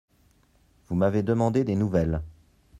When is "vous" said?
0.87-0.95